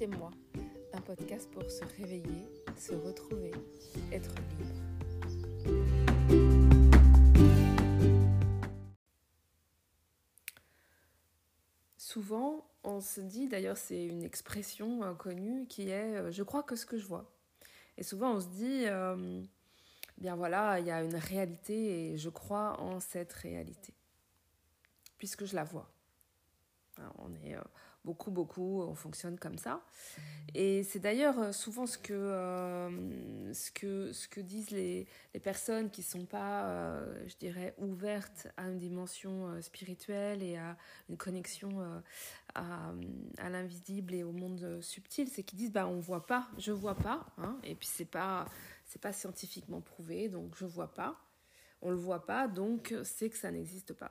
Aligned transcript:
C'était-moi, 0.00 0.30
un 0.94 1.00
podcast 1.02 1.50
pour 1.50 1.70
se 1.70 1.84
réveiller, 1.98 2.48
se 2.74 2.94
retrouver, 2.94 3.52
être 4.10 4.30
libre. 4.58 4.64
Souvent, 11.98 12.66
on 12.82 13.02
se 13.02 13.20
dit, 13.20 13.46
d'ailleurs 13.46 13.76
c'est 13.76 14.06
une 14.06 14.22
expression 14.22 15.02
inconnue 15.02 15.66
qui 15.66 15.90
est 15.90 16.16
euh, 16.16 16.32
je 16.32 16.44
crois 16.44 16.62
que 16.62 16.76
ce 16.76 16.86
que 16.86 16.96
je 16.96 17.04
vois. 17.04 17.30
Et 17.98 18.02
souvent 18.02 18.36
on 18.36 18.40
se 18.40 18.48
dit, 18.48 18.86
euh, 18.86 19.42
bien 20.16 20.34
voilà, 20.34 20.80
il 20.80 20.86
y 20.86 20.90
a 20.90 21.02
une 21.02 21.16
réalité 21.16 22.12
et 22.12 22.16
je 22.16 22.30
crois 22.30 22.80
en 22.80 23.00
cette 23.00 23.34
réalité, 23.34 23.92
puisque 25.18 25.44
je 25.44 25.54
la 25.54 25.64
vois. 25.64 25.92
Hein, 26.96 27.12
on 27.18 27.34
est 27.34 27.54
euh, 27.54 27.60
beaucoup, 28.04 28.30
beaucoup, 28.30 28.82
on 28.82 28.94
fonctionne 28.94 29.38
comme 29.38 29.58
ça. 29.58 29.84
Et 30.54 30.82
c'est 30.82 30.98
d'ailleurs 30.98 31.38
euh, 31.38 31.52
souvent 31.52 31.86
ce 31.86 31.98
que, 31.98 32.12
euh, 32.12 33.52
ce 33.52 33.70
que, 33.70 34.12
ce 34.12 34.26
que 34.28 34.40
disent 34.40 34.70
les, 34.70 35.06
les 35.34 35.40
personnes 35.40 35.90
qui 35.90 36.00
ne 36.00 36.06
sont 36.06 36.24
pas, 36.24 37.02
je 37.26 37.36
dirais, 37.36 37.74
ouvertes 37.78 38.48
à 38.56 38.68
une 38.68 38.78
dimension 38.78 39.60
spirituelle 39.62 40.42
et 40.42 40.56
à 40.56 40.76
une 41.08 41.16
connexion 41.16 42.02
à, 42.54 42.92
à 43.38 43.50
l'invisible 43.50 44.14
et 44.14 44.24
au 44.24 44.32
monde 44.32 44.80
subtil, 44.80 45.28
c'est 45.28 45.42
qu'ils 45.42 45.58
disent, 45.58 45.72
bah, 45.72 45.86
on 45.86 45.96
ne 45.96 46.02
voit 46.02 46.26
pas, 46.26 46.48
je 46.58 46.72
ne 46.72 46.76
vois 46.76 46.96
pas, 46.96 47.26
hein, 47.38 47.58
et 47.62 47.74
puis 47.74 47.88
c'est 47.88 48.04
pas, 48.04 48.46
c'est 48.86 49.00
pas 49.00 49.12
scientifiquement 49.12 49.80
prouvé, 49.80 50.28
donc 50.28 50.56
je 50.56 50.64
ne 50.64 50.70
vois 50.70 50.92
pas, 50.92 51.16
on 51.82 51.88
ne 51.88 51.94
le 51.94 52.00
voit 52.00 52.26
pas, 52.26 52.48
donc 52.48 52.94
c'est 53.04 53.30
que 53.30 53.36
ça 53.36 53.50
n'existe 53.50 53.92
pas. 53.92 54.09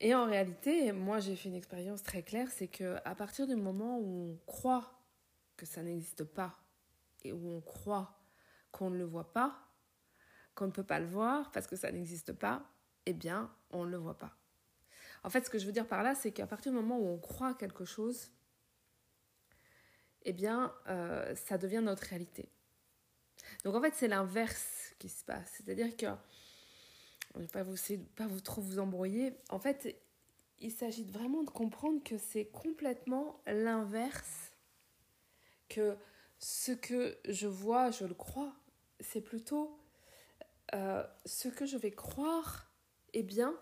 Et 0.00 0.14
en 0.14 0.24
réalité, 0.24 0.92
moi 0.92 1.20
j'ai 1.20 1.36
fait 1.36 1.50
une 1.50 1.54
expérience 1.54 2.02
très 2.02 2.22
claire, 2.22 2.50
c'est 2.50 2.68
que 2.68 2.96
à 3.04 3.14
partir 3.14 3.46
du 3.46 3.54
moment 3.54 3.98
où 3.98 4.32
on 4.32 4.36
croit 4.46 4.98
que 5.56 5.66
ça 5.66 5.82
n'existe 5.82 6.24
pas 6.24 6.58
et 7.22 7.32
où 7.32 7.50
on 7.50 7.60
croit 7.60 8.18
qu'on 8.72 8.88
ne 8.88 8.96
le 8.96 9.04
voit 9.04 9.32
pas, 9.32 9.54
qu'on 10.54 10.66
ne 10.66 10.72
peut 10.72 10.84
pas 10.84 11.00
le 11.00 11.06
voir 11.06 11.50
parce 11.52 11.66
que 11.66 11.76
ça 11.76 11.92
n'existe 11.92 12.32
pas, 12.32 12.64
eh 13.04 13.12
bien, 13.12 13.54
on 13.70 13.84
ne 13.84 13.90
le 13.90 13.98
voit 13.98 14.16
pas. 14.16 14.36
En 15.22 15.28
fait, 15.28 15.44
ce 15.44 15.50
que 15.50 15.58
je 15.58 15.66
veux 15.66 15.72
dire 15.72 15.86
par 15.86 16.02
là, 16.02 16.14
c'est 16.14 16.32
qu'à 16.32 16.46
partir 16.46 16.72
du 16.72 16.78
moment 16.78 16.98
où 16.98 17.06
on 17.06 17.18
croit 17.18 17.52
quelque 17.54 17.84
chose, 17.84 18.30
eh 20.22 20.32
bien, 20.32 20.74
euh, 20.88 21.34
ça 21.34 21.58
devient 21.58 21.82
notre 21.82 22.04
réalité. 22.04 22.50
Donc 23.64 23.74
en 23.74 23.82
fait, 23.82 23.94
c'est 23.94 24.08
l'inverse 24.08 24.94
qui 24.98 25.10
se 25.10 25.24
passe. 25.24 25.52
C'est-à-dire 25.56 25.94
que 25.94 26.06
ne 27.38 27.44
vais 27.44 27.48
pas 27.48 27.62
vous, 27.62 27.76
pas 28.16 28.26
vous 28.26 28.40
trop 28.40 28.60
vous 28.60 28.78
embrouiller. 28.78 29.34
En 29.50 29.58
fait, 29.58 29.96
il 30.58 30.72
s'agit 30.72 31.04
vraiment 31.04 31.42
de 31.42 31.50
comprendre 31.50 32.02
que 32.02 32.18
c'est 32.18 32.46
complètement 32.46 33.40
l'inverse. 33.46 34.52
Que 35.68 35.96
ce 36.38 36.72
que 36.72 37.18
je 37.28 37.46
vois, 37.46 37.90
je 37.90 38.04
le 38.04 38.14
crois. 38.14 38.52
C'est 39.00 39.20
plutôt 39.20 39.78
euh, 40.74 41.06
ce 41.24 41.48
que 41.48 41.66
je 41.66 41.76
vais 41.76 41.92
croire, 41.92 42.70
eh 43.12 43.22
bien, 43.22 43.54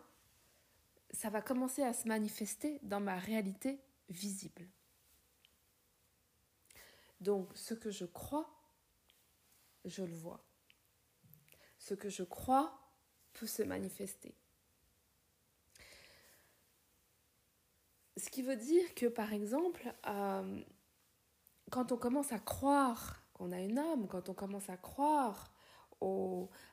ça 1.10 1.30
va 1.30 1.41
commencer 1.41 1.82
à 1.82 1.92
se 1.92 2.08
manifester 2.08 2.80
dans 2.82 3.00
ma 3.00 3.19
réalité 3.19 3.80
visible. 4.08 4.66
Donc, 7.20 7.48
ce 7.55 7.75
que 7.75 7.91
je 7.91 8.05
crois, 8.05 8.48
je 9.84 10.03
le 10.03 10.14
vois. 10.14 10.44
Ce 11.78 11.94
que 11.94 12.08
je 12.08 12.22
crois, 12.22 12.88
peut 13.34 13.46
se 13.46 13.62
manifester. 13.62 14.34
Ce 18.16 18.30
qui 18.30 18.42
veut 18.42 18.56
dire 18.56 18.94
que, 18.94 19.06
par 19.06 19.32
exemple, 19.32 19.92
euh, 20.08 20.60
quand 21.70 21.92
on 21.92 21.96
commence 21.96 22.32
à 22.32 22.38
croire 22.38 23.22
qu'on 23.32 23.53
a 23.53 23.60
une 23.60 23.78
âme, 23.78 24.08
quand 24.08 24.28
on 24.28 24.34
commence 24.34 24.69
à 24.69 24.76
croire 24.76 25.53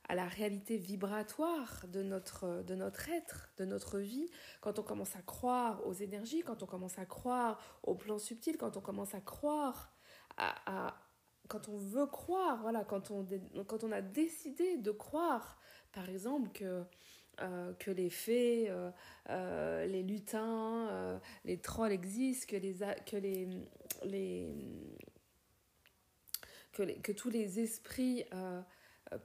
à 0.07 0.13
la 0.15 0.27
réalité 0.27 0.77
vibratoire 0.77 1.85
de 1.87 2.03
notre, 2.03 2.63
de 2.63 2.75
notre 2.75 3.09
être, 3.09 3.49
de 3.57 3.65
notre 3.65 3.97
vie, 3.97 4.29
quand 4.61 4.77
on 4.77 4.83
commence 4.83 5.15
à 5.15 5.21
croire 5.23 5.85
aux 5.87 5.93
énergies, 5.93 6.43
quand 6.43 6.61
on 6.61 6.67
commence 6.67 6.99
à 6.99 7.05
croire 7.05 7.59
au 7.81 7.95
plan 7.95 8.19
subtil, 8.19 8.57
quand 8.57 8.77
on 8.77 8.81
commence 8.81 9.15
à 9.15 9.21
croire 9.21 9.91
à, 10.37 10.95
quand 11.47 11.69
on 11.69 11.77
veut 11.77 12.07
croire, 12.07 12.61
voilà, 12.61 12.83
quand 12.83 13.11
on, 13.11 13.25
quand 13.67 13.83
on 13.83 13.91
a 13.91 14.01
décidé 14.01 14.77
de 14.77 14.91
croire 14.91 15.59
par 15.95 16.09
exemple, 16.09 16.49
que, 16.51 16.83
euh, 17.41 17.73
que 17.79 17.89
les 17.89 18.09
fées, 18.09 18.69
euh, 18.69 18.91
euh, 19.29 19.85
les 19.85 20.03
lutins, 20.03 21.19
les 21.45 21.57
trolls 21.57 21.93
existent, 21.93 22.45
que 22.47 22.57
les, 22.57 22.75
que 23.05 23.15
les, 23.15 23.47
les 24.03 24.53
que, 26.73 26.83
que, 26.99 27.11
tous 27.13 27.29
les 27.29 27.61
esprits 27.61 28.25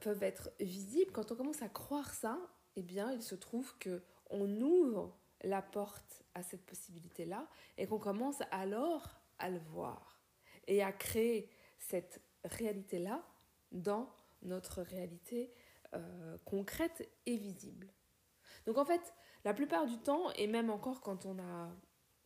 peuvent 0.00 0.22
être 0.22 0.50
visibles, 0.60 1.10
quand 1.10 1.32
on 1.32 1.34
commence 1.34 1.62
à 1.62 1.68
croire 1.68 2.14
ça, 2.14 2.38
eh 2.76 2.82
bien, 2.82 3.10
il 3.12 3.22
se 3.22 3.34
trouve 3.34 3.76
que 3.78 4.00
on 4.30 4.48
ouvre 4.60 5.18
la 5.42 5.60
porte 5.60 6.22
à 6.34 6.44
cette 6.44 6.64
possibilité-là 6.64 7.48
et 7.76 7.88
qu'on 7.88 7.98
commence 7.98 8.42
alors 8.52 9.20
à 9.40 9.50
le 9.50 9.58
voir 9.58 10.20
et 10.68 10.84
à 10.84 10.92
créer 10.92 11.50
cette 11.78 12.20
réalité-là 12.44 13.26
dans 13.72 14.08
notre 14.42 14.82
réalité 14.82 15.50
euh, 15.94 16.36
concrète 16.44 17.08
et 17.26 17.36
visible. 17.36 17.88
Donc 18.66 18.78
en 18.78 18.84
fait, 18.84 19.14
la 19.44 19.54
plupart 19.54 19.86
du 19.86 19.98
temps, 19.98 20.30
et 20.32 20.46
même 20.46 20.70
encore 20.70 21.00
quand 21.00 21.26
on 21.26 21.38
a 21.38 21.70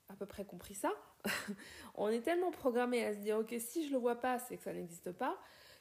à 0.09 0.17
peu 0.17 0.27
près 0.27 0.45
compris 0.45 0.75
ça, 0.75 0.93
on 1.95 2.09
est 2.09 2.21
tellement 2.21 2.51
programmé 2.51 3.05
à 3.05 3.15
se 3.15 3.21
dire, 3.21 3.39
ok, 3.39 3.55
si 3.59 3.87
je 3.87 3.93
le 3.93 3.99
vois 3.99 4.21
pas, 4.21 4.39
c'est 4.39 4.57
que 4.57 4.63
ça 4.63 4.73
n'existe 4.73 5.13
pas, 5.13 5.39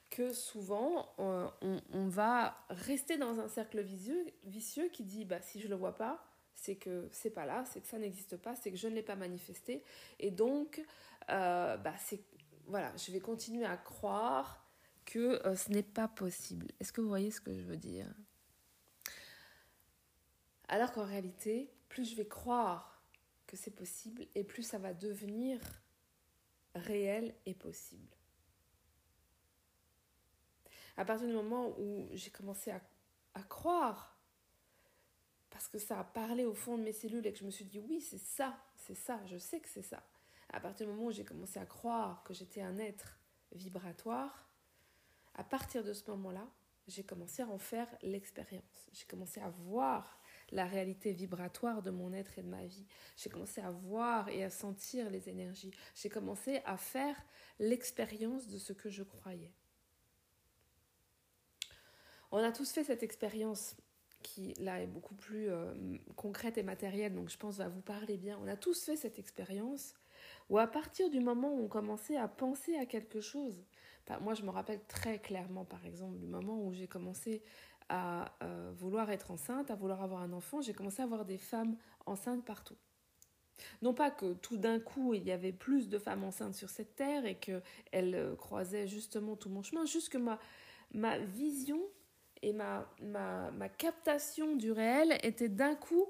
que 0.09 0.31
souvent, 0.31 1.13
on, 1.17 1.49
on, 1.91 2.07
va 2.07 2.55
rester 2.69 3.17
dans 3.17 3.39
un 3.39 3.47
cercle 3.47 3.81
vicieux, 3.81 4.25
vicieux 4.43 4.89
qui 4.89 5.03
dit, 5.03 5.25
bah, 5.25 5.41
si 5.41 5.59
je 5.59 5.67
le 5.67 5.75
vois 5.75 5.97
pas, 5.97 6.23
c'est 6.53 6.75
que 6.75 7.09
c'est 7.11 7.31
pas 7.31 7.45
là, 7.45 7.65
c'est 7.65 7.81
que 7.81 7.87
ça 7.87 7.97
n'existe 7.97 8.37
pas, 8.37 8.55
c'est 8.55 8.71
que 8.71 8.77
je 8.77 8.87
ne 8.87 8.93
l'ai 8.93 9.01
pas 9.01 9.15
manifesté. 9.15 9.83
Et 10.19 10.29
donc, 10.29 10.85
euh, 11.29 11.77
bah, 11.77 11.95
c'est, 11.97 12.21
voilà, 12.67 12.95
je 12.95 13.11
vais 13.11 13.19
continuer 13.19 13.65
à 13.65 13.75
croire 13.75 14.62
que 15.13 15.45
euh, 15.45 15.55
ce 15.55 15.69
n'est 15.69 15.83
pas 15.83 16.07
possible. 16.07 16.71
Est-ce 16.79 16.91
que 16.91 16.99
vous 16.99 17.07
voyez 17.07 17.29
ce 17.29 17.39
que 17.39 17.53
je 17.53 17.61
veux 17.61 17.77
dire? 17.77 18.11
Alors 20.67 20.91
qu'en 20.91 21.05
réalité, 21.05 21.71
plus 21.87 22.09
je 22.09 22.15
vais 22.15 22.27
croire 22.27 22.99
que 23.45 23.55
c'est 23.55 23.75
possible 23.75 24.25
et 24.33 24.43
plus 24.43 24.63
ça 24.63 24.79
va 24.79 24.91
devenir 24.91 25.59
réel 26.73 27.35
et 27.45 27.53
possible. 27.53 28.17
À 30.97 31.05
partir 31.05 31.27
du 31.27 31.33
moment 31.33 31.79
où 31.79 32.09
j'ai 32.13 32.31
commencé 32.31 32.71
à, 32.71 32.81
à 33.35 33.43
croire, 33.43 34.17
parce 35.51 35.67
que 35.67 35.77
ça 35.77 35.99
a 35.99 36.03
parlé 36.03 36.43
au 36.43 36.55
fond 36.55 36.75
de 36.75 36.83
mes 36.83 36.91
cellules 36.91 37.27
et 37.27 37.33
que 37.33 37.37
je 37.37 37.45
me 37.45 37.51
suis 37.51 37.65
dit 37.65 37.77
oui, 37.77 38.01
c'est 38.01 38.17
ça, 38.17 38.57
c'est 38.77 38.95
ça, 38.95 39.23
je 39.27 39.37
sais 39.37 39.59
que 39.59 39.69
c'est 39.69 39.83
ça. 39.83 40.01
À 40.51 40.59
partir 40.59 40.87
du 40.87 40.93
moment 40.93 41.09
où 41.09 41.11
j'ai 41.11 41.23
commencé 41.23 41.59
à 41.59 41.67
croire 41.67 42.23
que 42.23 42.33
j'étais 42.33 42.63
un 42.63 42.79
être 42.79 43.19
vibratoire, 43.51 44.49
à 45.35 45.43
partir 45.43 45.83
de 45.83 45.93
ce 45.93 46.09
moment-là, 46.11 46.47
j'ai 46.87 47.03
commencé 47.03 47.41
à 47.41 47.47
en 47.47 47.57
faire 47.57 47.87
l'expérience. 48.01 48.89
J'ai 48.91 49.05
commencé 49.05 49.39
à 49.39 49.49
voir 49.49 50.19
la 50.51 50.65
réalité 50.65 51.13
vibratoire 51.13 51.81
de 51.81 51.91
mon 51.91 52.13
être 52.13 52.37
et 52.37 52.43
de 52.43 52.49
ma 52.49 52.65
vie. 52.65 52.85
J'ai 53.15 53.29
commencé 53.29 53.61
à 53.61 53.71
voir 53.71 54.29
et 54.29 54.43
à 54.43 54.49
sentir 54.49 55.09
les 55.09 55.29
énergies. 55.29 55.71
J'ai 55.95 56.09
commencé 56.09 56.61
à 56.65 56.77
faire 56.77 57.15
l'expérience 57.59 58.47
de 58.47 58.57
ce 58.57 58.73
que 58.73 58.89
je 58.89 59.03
croyais. 59.03 59.53
On 62.31 62.37
a 62.37 62.51
tous 62.51 62.71
fait 62.71 62.83
cette 62.83 63.03
expérience 63.03 63.75
qui 64.23 64.53
là 64.55 64.81
est 64.81 64.87
beaucoup 64.87 65.15
plus 65.15 65.49
euh, 65.49 65.73
concrète 66.15 66.57
et 66.57 66.63
matérielle, 66.63 67.13
donc 67.13 67.29
je 67.29 67.37
pense 67.37 67.57
va 67.57 67.67
vous 67.67 67.81
parler 67.81 68.17
bien. 68.17 68.39
On 68.41 68.47
a 68.47 68.55
tous 68.55 68.83
fait 68.83 68.95
cette 68.95 69.19
expérience 69.19 69.93
où 70.49 70.57
à 70.57 70.67
partir 70.67 71.09
du 71.09 71.19
moment 71.19 71.53
où 71.53 71.63
on 71.65 71.67
commençait 71.67 72.17
à 72.17 72.27
penser 72.27 72.75
à 72.77 72.85
quelque 72.85 73.21
chose, 73.21 73.63
moi, 74.21 74.33
je 74.33 74.43
me 74.43 74.49
rappelle 74.49 74.81
très 74.87 75.19
clairement, 75.19 75.65
par 75.65 75.85
exemple, 75.85 76.17
du 76.17 76.27
moment 76.27 76.61
où 76.61 76.73
j'ai 76.73 76.87
commencé 76.87 77.41
à 77.89 78.33
euh, 78.43 78.71
vouloir 78.75 79.11
être 79.11 79.31
enceinte, 79.31 79.71
à 79.71 79.75
vouloir 79.75 80.01
avoir 80.01 80.21
un 80.21 80.33
enfant, 80.33 80.61
j'ai 80.61 80.73
commencé 80.73 81.01
à 81.01 81.05
voir 81.05 81.25
des 81.25 81.37
femmes 81.37 81.77
enceintes 82.05 82.43
partout. 82.45 82.77
Non 83.81 83.93
pas 83.93 84.09
que 84.09 84.33
tout 84.33 84.57
d'un 84.57 84.79
coup 84.79 85.13
il 85.13 85.23
y 85.23 85.31
avait 85.31 85.51
plus 85.51 85.87
de 85.87 85.99
femmes 85.99 86.23
enceintes 86.23 86.55
sur 86.55 86.69
cette 86.69 86.95
terre 86.95 87.25
et 87.25 87.35
qu'elles 87.35 88.15
euh, 88.15 88.35
croisaient 88.35 88.87
justement 88.87 89.35
tout 89.35 89.49
mon 89.49 89.61
chemin, 89.61 89.85
juste 89.85 90.09
que 90.09 90.17
ma, 90.17 90.39
ma 90.93 91.19
vision 91.19 91.79
et 92.41 92.51
ma, 92.51 92.89
ma, 93.01 93.51
ma 93.51 93.69
captation 93.69 94.55
du 94.55 94.71
réel 94.71 95.17
était 95.23 95.49
d'un 95.49 95.75
coup 95.75 96.07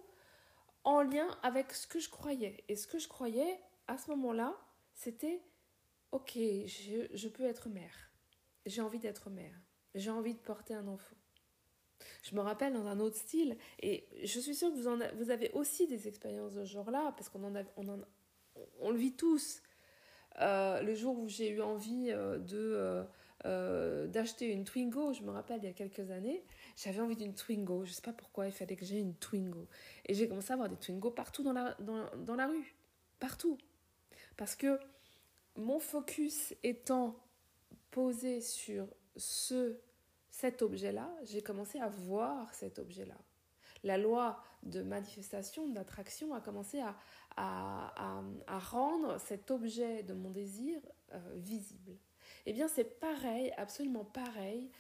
en 0.84 1.02
lien 1.02 1.28
avec 1.44 1.74
ce 1.74 1.88
que 1.88 2.00
je 2.00 2.10
croyais. 2.10 2.64
Et 2.70 2.76
ce 2.76 2.88
que 2.88 2.98
je 2.98 3.08
croyais 3.08 3.60
à 3.88 3.98
ce 3.98 4.10
moment-là, 4.12 4.56
c'était 4.94 5.42
ok, 6.14 6.34
je, 6.36 7.28
peux 7.28 7.44
être 7.44 7.70
mère. 7.70 8.12
J'ai 8.66 8.82
envie 8.82 9.00
d'être 9.00 9.30
mère. 9.30 9.60
J'ai 9.96 10.12
envie 10.12 10.36
de 10.36 10.40
porter 10.40 10.76
un 10.76 10.88
enfant. 10.88 11.16
Je 12.22 12.36
me 12.36 12.42
rappelle 12.42 12.74
dans 12.74 12.86
un 12.86 13.00
autre 13.00 13.18
style, 13.18 13.58
et 13.82 14.08
je 14.24 14.40
suis 14.40 14.56
sûre 14.56 14.72
que 14.72 15.16
vous, 15.16 15.30
avez 15.30 15.52
aussi 15.52 15.88
des 15.88 16.08
expériences 16.08 16.54
de 16.54 16.66
ce 16.66 16.72
genre-là, 16.72 17.14
parce 17.18 17.30
qu'on 17.30 17.44
en, 17.44 17.56
en 17.56 18.00
on 18.80 18.92
le 18.92 18.98
vit 18.98 19.14
tous. 19.14 19.62
le 20.40 20.94
jour 20.96 21.20
où 21.20 21.28
j'ai 21.28 21.50
eu 21.50 21.62
envie 21.62 22.08
de 22.12 23.06
d'acheter 23.44 24.52
une 24.52 24.64
Twingo, 24.64 25.14
je 25.14 25.24
me 25.24 25.32
rappelle 25.32 25.60
il 25.64 25.66
y 25.66 25.70
a 25.70 25.74
quelques 25.74 26.12
années, 26.12 26.46
j'avais 26.78 27.02
envie 27.02 27.18
d'une 27.18 27.34
Twingo. 27.34 27.86
Je 27.86 27.92
sais 27.92 28.02
pas 28.02 28.14
pourquoi 28.14 28.46
il 28.46 28.54
fallait 28.54 28.76
que 28.76 28.86
j'ai 28.86 29.00
une 29.00 29.16
Twingo. 29.16 29.68
Et 30.06 30.14
j'ai 30.14 30.28
commencé 30.28 30.52
à 30.52 30.54
avoir 30.54 30.70
des 30.70 30.78
Twingo 30.78 31.10
partout 31.12 31.44
dans 31.44 31.54
la, 31.54 31.76
dans, 31.80 32.06
dans 32.18 32.36
la 32.36 32.48
rue. 32.48 32.76
Partout. 33.20 33.58
Parce 34.38 34.56
que 34.56 34.80
mon 35.56 35.80
focus 35.80 36.54
étant 36.64 37.16
posé 37.92 38.42
sur 38.42 38.88
ce, 39.16 39.78
cet 40.30 40.62
objet-là, 40.62 41.10
j'ai 41.24 41.42
commencé 41.42 41.80
à 41.80 41.90
voir 41.90 42.54
cet 42.54 42.80
objet-là. 42.80 43.18
La 43.84 43.98
loi 43.98 44.42
de 44.64 44.82
manifestation, 44.82 45.68
d'attraction 45.68 46.34
a 46.34 46.42
commencé 46.42 46.80
à, 46.80 46.96
à, 47.36 48.24
à, 48.48 48.60
rendre 48.60 49.20
cet 49.20 49.52
objet 49.52 50.04
de 50.04 50.14
mon 50.14 50.30
désir 50.30 50.80
euh, 51.14 51.20
visible. 51.36 51.98
Eh 52.46 52.54
bien, 52.54 52.68
c'est 52.68 53.00
pareil, 53.00 53.52
absolument 53.58 54.06
pareil 54.06 54.72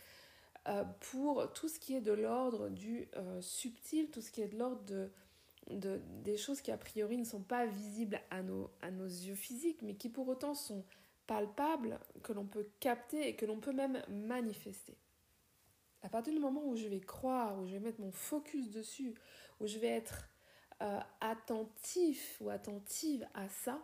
euh, 0.69 0.85
pour 1.11 1.51
tout 1.51 1.67
ce 1.67 1.79
qui 1.79 1.95
est 1.95 2.01
de 2.01 2.13
l'ordre 2.13 2.69
du 2.69 3.09
euh, 3.17 3.41
subtil, 3.41 4.09
tout 4.09 4.21
ce 4.21 4.31
qui 4.31 4.41
est 4.41 4.47
de 4.47 4.57
l'ordre 4.57 4.83
de, 4.85 5.11
de, 5.69 6.01
des 6.23 6.37
choses 6.37 6.61
qui 6.61 6.71
a 6.71 6.77
priori 6.77 7.17
ne 7.17 7.23
sont 7.23 7.41
pas 7.41 7.65
visibles 7.65 8.21
à 8.29 8.41
nos, 8.41 8.71
à 8.81 8.91
nos 8.91 9.05
yeux 9.05 9.35
physiques, 9.35 9.81
mais 9.81 9.95
qui 9.95 10.09
pour 10.09 10.27
autant 10.27 10.53
sont 10.53 10.85
palpables, 11.27 11.99
que 12.21 12.33
l'on 12.33 12.45
peut 12.45 12.67
capter 12.79 13.27
et 13.27 13.35
que 13.35 13.45
l'on 13.45 13.59
peut 13.59 13.73
même 13.73 14.03
manifester. 14.09 14.97
À 16.01 16.09
partir 16.09 16.33
du 16.33 16.39
moment 16.39 16.65
où 16.65 16.75
je 16.75 16.87
vais 16.87 16.99
croire, 16.99 17.59
où 17.59 17.65
je 17.65 17.73
vais 17.73 17.79
mettre 17.79 18.01
mon 18.01 18.11
focus 18.11 18.69
dessus, 18.69 19.15
où 19.59 19.67
je 19.67 19.79
vais 19.79 19.87
être 19.87 20.27
euh, 20.81 20.99
attentif 21.21 22.37
ou 22.41 22.49
attentive 22.49 23.25
à 23.33 23.47
ça, 23.47 23.81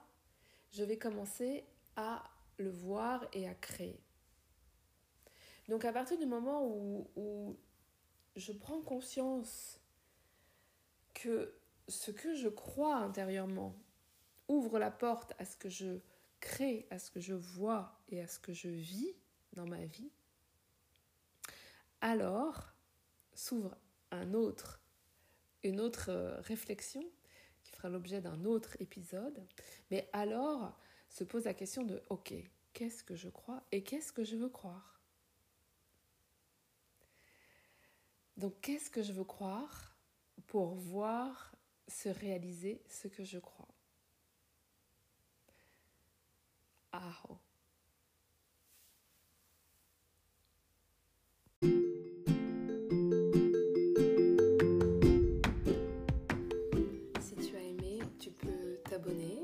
je 0.71 0.83
vais 0.83 0.97
commencer 0.97 1.63
à 1.95 2.23
le 2.57 2.69
voir 2.69 3.25
et 3.33 3.47
à 3.47 3.53
créer. 3.55 3.99
Donc 5.69 5.85
à 5.85 5.93
partir 5.93 6.17
du 6.17 6.25
moment 6.25 6.65
où, 6.65 7.55
je 8.35 8.53
prends 8.53 8.81
conscience 8.81 9.79
que 11.13 11.53
ce 11.89 12.11
que 12.11 12.35
je 12.35 12.47
crois 12.47 12.97
intérieurement 12.97 13.75
ouvre 14.47 14.79
la 14.79 14.91
porte 14.91 15.33
à 15.37 15.45
ce 15.45 15.57
que 15.57 15.69
je 15.69 15.99
crée, 16.39 16.87
à 16.89 16.99
ce 16.99 17.11
que 17.11 17.19
je 17.19 17.33
vois 17.33 17.99
et 18.09 18.21
à 18.21 18.27
ce 18.27 18.39
que 18.39 18.53
je 18.53 18.69
vis 18.69 19.15
dans 19.53 19.67
ma 19.67 19.85
vie, 19.85 20.11
alors 22.01 22.73
s'ouvre 23.33 23.77
une 24.11 24.35
autre 24.35 24.79
euh, 26.09 26.39
réflexion 26.41 27.03
qui 27.63 27.71
fera 27.71 27.89
l'objet 27.89 28.21
d'un 28.21 28.45
autre 28.45 28.77
épisode, 28.79 29.45
mais 29.91 30.09
alors 30.13 30.77
se 31.09 31.23
pose 31.23 31.45
la 31.45 31.53
question 31.53 31.83
de 31.83 32.01
ok, 32.09 32.33
qu'est-ce 32.73 33.03
que 33.03 33.15
je 33.15 33.29
crois 33.29 33.63
et 33.71 33.83
qu'est-ce 33.83 34.13
que 34.13 34.23
je 34.23 34.35
veux 34.35 34.49
croire? 34.49 35.01
Donc 38.37 38.61
qu'est-ce 38.61 38.89
que 38.89 39.03
je 39.03 39.11
veux 39.11 39.25
croire 39.25 39.97
pour 40.47 40.73
voir 40.73 41.53
se 41.89 42.09
réaliser 42.09 42.81
ce 42.87 43.07
que 43.07 43.23
je 43.23 43.39
crois. 43.39 43.67
Si 57.19 57.35
tu 57.35 57.55
as 57.55 57.61
aimé, 57.61 57.99
tu 58.19 58.31
peux 58.31 58.79
t'abonner, 58.89 59.38